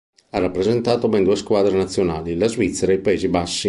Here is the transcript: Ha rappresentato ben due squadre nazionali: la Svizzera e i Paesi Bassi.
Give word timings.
Ha 0.31 0.39
rappresentato 0.39 1.07
ben 1.09 1.21
due 1.23 1.35
squadre 1.35 1.77
nazionali: 1.77 2.35
la 2.35 2.47
Svizzera 2.47 2.91
e 2.91 2.95
i 2.95 3.01
Paesi 3.01 3.27
Bassi. 3.27 3.59